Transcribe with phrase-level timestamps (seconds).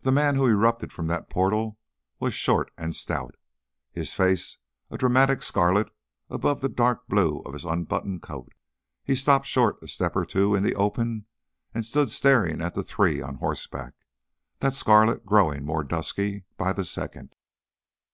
[0.00, 1.78] The man who erupted from that portal
[2.18, 3.34] was short and stout,
[3.92, 4.56] his face
[4.90, 5.90] a dramatic scarlet
[6.30, 8.54] above the dark blue of his unbuttoned coat.
[9.02, 11.26] He stopped short a step or two into the open
[11.74, 13.92] and stood staring at the three on horseback,
[14.60, 17.34] that scarlet growing more dusky by the second.